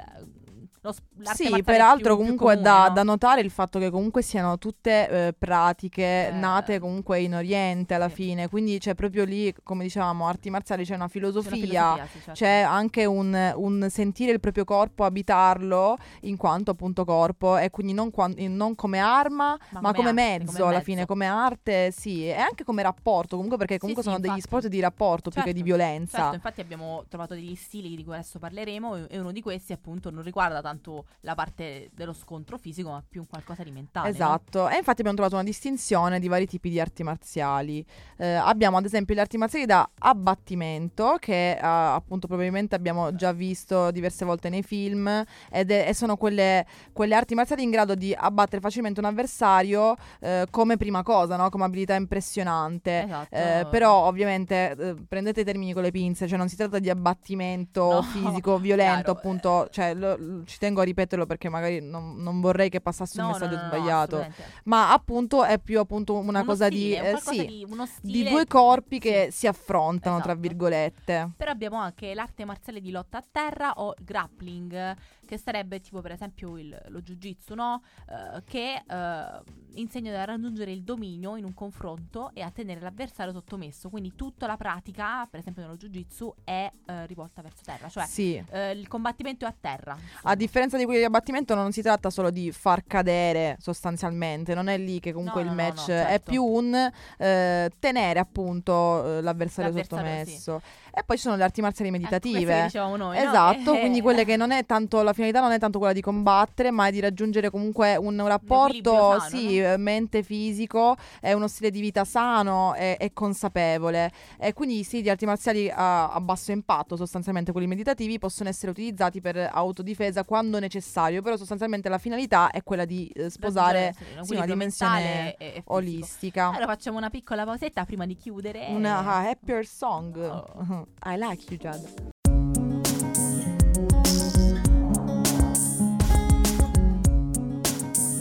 [0.81, 0.93] lo,
[1.33, 2.93] Sì, peraltro più- più comunque comune, da, no?
[2.93, 7.95] da notare il fatto che comunque siano tutte eh, pratiche Eh, nate comunque in Oriente
[7.95, 8.15] alla sì.
[8.15, 12.07] fine, quindi c'è proprio lì, come dicevamo, arti marziali, c'è una C'è filosofia, una filosofia,
[12.07, 12.31] sì, certo.
[12.33, 17.93] c'è anche un, un sentire il proprio corpo, abitarlo in quanto appunto corpo e quindi
[17.93, 20.83] non, quan- non come arma, ma, come, arte, mezzo come alla mezzo.
[20.83, 24.47] fine, come arte, sì, e anche come rapporto, comunque perché comunque sì, sono degli infatti.
[24.47, 26.17] sport di rapporto più che Certo, di violenza.
[26.17, 30.09] Certo, infatti abbiamo trovato degli stili di cui adesso parleremo e- uno di questi appunto
[30.11, 34.07] non riguarda tanto la parte dello scontro fisico ma più un qualcosa di mentale.
[34.09, 34.13] no?
[34.13, 37.85] Esatto, e infatti abbiamo trovato una distinzione di vari tipi di arti marziali.
[38.17, 39.87] Eh, abbiamo ad esempio le arti marziali da
[40.35, 45.07] abbattimento, che eh, appunto probabilmente abbiamo già visto diverse volte nei film,
[45.51, 49.95] ed è- e sono quelle, quelle arti marziali in grado di abbattere facilmente un avversario
[50.19, 51.49] eh, come prima cosa, no?
[51.49, 53.03] come abilità impressionante.
[53.03, 53.35] Esatto.
[53.35, 56.89] Eh, però ovviamente eh, prendete i termini con le pinze, cioè non si tratta di
[56.89, 61.81] abbattimento No, fisico violento, chiaro, appunto, cioè lo- lo- ci tengo a ripeterlo perché magari
[61.81, 64.25] non, non vorrei che passasse un No, messaggio no, no, sbagliato,
[64.65, 67.65] ma appunto è più appunto una Uno cosa stile, di, un eh, sì,
[68.01, 69.37] di, di due corpi che sì.
[69.39, 70.39] si affrontano, tra Esatto.
[70.47, 71.31] virgolette.
[71.37, 74.95] Però abbiamo anche l'arte marziale di lotta a terra o grappling,
[75.25, 77.81] che sarebbe tipo per esempio il- lo jiu-jitsu, no?
[78.09, 79.41] Eh, che eh,
[79.75, 83.89] insegna a raggiungere il dominio in un confronto e a tenere l'avversario sottomesso.
[83.89, 88.41] Quindi tutta la pratica, per esempio nello jiu-jitsu, è eh, rivolta verso terra, cioè sì.
[88.73, 89.93] il combattimento è a terra.
[89.93, 90.35] A insomma.
[90.35, 94.77] differenza di quelli di abbattimento non si tratta solo di far cadere sostanzialmente, non è
[94.77, 96.31] lì che comunque No, il no, match no, è certo.
[96.31, 100.61] più un tenere appunto l'avversario, L'avversario, sottomesso.
[100.97, 102.63] E poi ci sono le arti marziali Ecco, meditative.
[102.63, 103.29] dicevamo noi, no?
[103.29, 106.69] Esatto, quindi quelle che non è tanto la finalità non è tanto quella di combattere,
[106.69, 111.71] ma è di raggiungere comunque un rapporto sano, sì, eh, mente, fisico, è uno stile
[111.71, 114.11] di vita sano e, e consapevole.
[114.37, 118.71] E quindi sì, gli arti marziali a, a basso impatto, sostanzialmente quelli meditativi, possono essere
[118.71, 124.03] utilizzati per autodifesa quando necessario, però sostanzialmente la finalità è quella di eh, sposare Sì,
[124.17, 126.49] un sì, una dimensione e- olistica.
[126.49, 128.67] Allora facciamo una piccola pausetta prima di chiudere.
[128.69, 130.17] Una ah, happier song.
[130.17, 130.87] Oh.
[131.05, 132.13] I like you, Jad.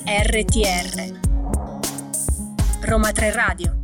[0.07, 1.19] RTR
[2.83, 3.84] Roma 3 Radio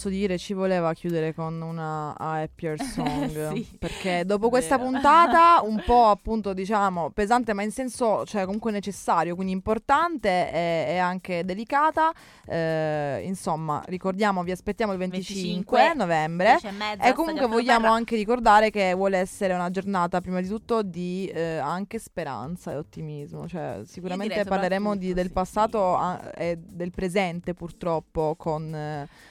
[0.00, 3.52] Posso dire, ci voleva chiudere con una happier song.
[3.52, 4.88] Sì, perché dopo questa vero.
[4.88, 10.94] puntata, un po' appunto diciamo pesante, ma in senso, cioè comunque necessario, quindi importante e,
[10.94, 12.14] e anche delicata.
[12.46, 16.56] eh, insomma, ricordiamo, vi aspettiamo il 25, 25, novembre.
[16.58, 20.40] 10 e mezza, E comunque vogliamo Alfredo anche ricordare che vuole essere una giornata prima
[20.40, 23.46] di tutto di eh, anche speranza e ottimismo.
[23.46, 25.32] Cioè, sicuramente parleremo di- del sì.
[25.32, 28.74] passato ah, e del presente purtroppo con...
[28.74, 29.28] eh,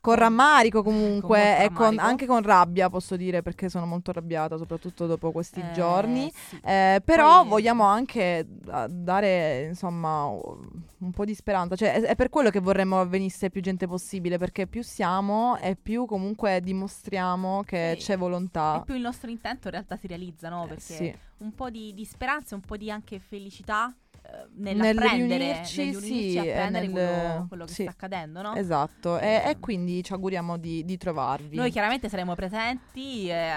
[0.00, 2.02] con rammarico comunque Con e con- rammarico.
[2.06, 6.58] anche con rabbia posso dire perché sono molto arrabbiata soprattutto dopo questi Eh, giorni sì.
[6.64, 12.14] Eh, però Poi- vogliamo anche ah, dare insomma un po' di speranza cioè è, è
[12.16, 17.62] per quello che vorremmo venisse più gente possibile perché più siamo e più comunque dimostriamo
[17.64, 18.06] che Sì.
[18.06, 20.64] c'è volontà E più il nostro intento in realtà si realizza, no?
[20.64, 21.14] Eh, Perché sì.
[21.38, 24.09] un po' di, di speranza e un po' di anche felicità eh,
[24.54, 27.82] nell'apprendere, riunirci, nell'unirci sì, a e prendere nel- quello, quello che sì.
[27.82, 28.54] sta accadendo, no?
[28.54, 33.48] esatto e, Eh, e quindi ci auguriamo di, di trovarvi Noi chiaramente saremo presenti, eh,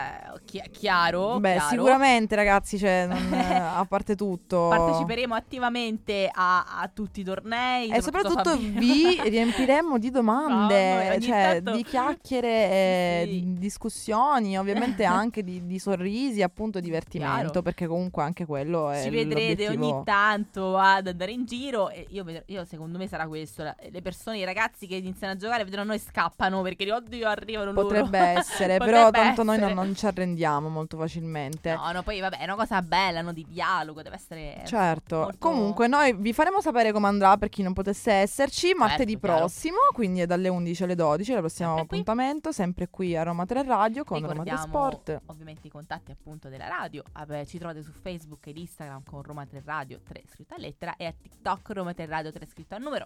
[0.45, 1.69] chi- chiaro, Beh, chiaro.
[1.69, 3.33] sicuramente ragazzi, cioè, non-
[3.75, 4.67] a parte tutto.
[4.69, 7.89] Parteciperemo attivamente a, a tutti i tornei.
[7.89, 13.29] E soprattutto Fabio- vi riempiremo di domande, ogni cioè tanto- di chiacchiere, sì.
[13.29, 17.61] di discussioni, ovviamente anche di, di sorrisi, appunto divertimento, Chiaro.
[17.61, 19.93] perché comunque anche quello è Ci vedrete l'obiettivo.
[19.95, 23.63] ogni tanto ad andare in giro e io, io secondo me sarà questo.
[23.63, 27.71] la- Le persone, i ragazzi che iniziano a giocare vedono noi scappano perché oddio arrivano
[27.71, 27.87] loro.
[27.87, 29.85] Potrebbe essere, però Potrebbe tanto noi non, essere.
[29.85, 31.73] non ci arrendiamo molto facilmente.
[31.75, 35.37] No, no, poi vabbè, è una cosa bella, no, di dialogo, deve essere Certo, molto-
[35.39, 39.37] comunque noi vi faremo sapere come andrà per chi non potesse esserci martedì chiaro.
[39.39, 41.97] prossimo, quindi è dalle 11 alle 12, il prossimo Sempre qui.
[41.99, 45.21] appuntamento, sempre qui a Roma 3 Radio con Roma 3 Ricordiamo Sport.
[45.27, 47.03] ovviamente i contatti appunto della radio.
[47.13, 50.95] Vabbè, ci trovate su Facebook ed Instagram con Roma 3 Radio 3 scritto a lettera
[50.97, 53.05] e a TikTok Roma 3 Radio 3 scritto a numero.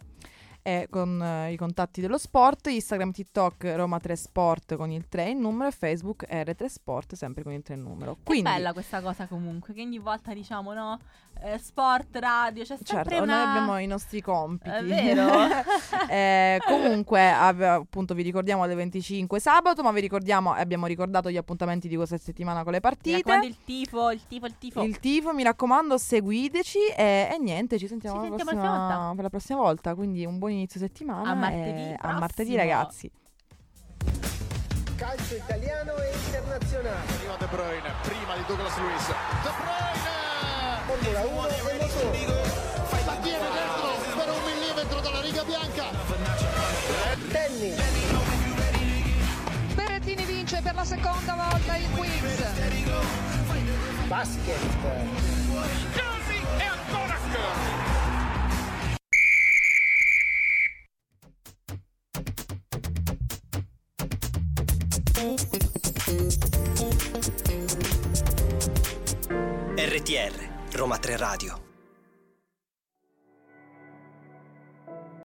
[0.62, 5.30] e con eh, i contatti dello sport, Instagram, TikTok, Roma 3 Sport con il 3
[5.30, 8.16] in numero e Facebook R3 Sport sempre con il 3 in numero.
[8.16, 11.00] Che Quindi, bella questa cosa comunque, che ogni volta diciamo no,
[11.42, 13.38] eh, sport, radio, c'è sempre certo, una...
[13.38, 14.70] noi abbiamo i nostri compiti.
[14.76, 15.26] È vero.
[16.10, 21.36] Eh, comunque, appunto, vi ricordiamo alle 25 sabato, ma vi ricordiamo, e abbiamo ricordato gli
[21.38, 23.18] appuntamenti di questa settimana con le partite.
[23.18, 24.82] raccomando il tifo, il tifo, il tifo.
[24.84, 29.14] Il tifo, mi raccomando, seguiteci e, e niente, ci sentiamo, Ci la sentiamo prossima- volta.
[29.16, 29.96] per la prossima volta.
[29.96, 31.30] Quindi un buon inizio settimana.
[31.30, 33.12] A martedì a martedì, ragazzi.
[34.96, 37.08] Calcio italiano e internazionale.
[37.18, 39.08] Arriva De Bruyne, prima di Douglas Luiz.
[39.08, 40.17] De Bruyne!
[40.88, 42.26] Formula 1 e motori.
[43.06, 45.84] La tiene dentro per un millimetro dalla riga bianca.
[47.30, 47.76] Tennis.
[49.76, 52.12] Berrettini vince per la seconda volta il quiz.
[54.08, 54.60] Basket.
[56.58, 57.18] e ancora
[69.76, 71.67] RTR Roma 3 Radio.